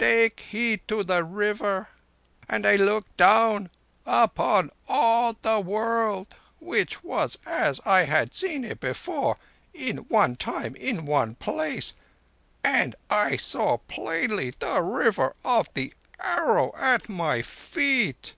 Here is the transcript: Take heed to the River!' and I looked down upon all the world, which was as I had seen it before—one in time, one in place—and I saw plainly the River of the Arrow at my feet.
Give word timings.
Take 0.00 0.40
heed 0.40 0.80
to 0.88 1.04
the 1.04 1.22
River!' 1.22 1.86
and 2.48 2.66
I 2.66 2.74
looked 2.74 3.16
down 3.16 3.70
upon 4.04 4.72
all 4.88 5.34
the 5.40 5.60
world, 5.60 6.26
which 6.58 7.04
was 7.04 7.38
as 7.46 7.80
I 7.84 8.02
had 8.02 8.34
seen 8.34 8.64
it 8.64 8.80
before—one 8.80 9.46
in 10.30 10.36
time, 10.38 10.74
one 11.04 11.28
in 11.28 11.34
place—and 11.36 12.96
I 13.08 13.36
saw 13.36 13.76
plainly 13.78 14.50
the 14.50 14.82
River 14.82 15.36
of 15.44 15.68
the 15.74 15.94
Arrow 16.18 16.74
at 16.76 17.08
my 17.08 17.42
feet. 17.42 18.34